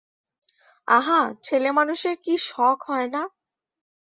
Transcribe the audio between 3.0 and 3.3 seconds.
না।